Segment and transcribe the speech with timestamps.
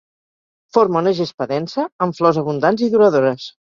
[0.77, 3.51] Forma una gespa densa, amb flors abundants i duradores.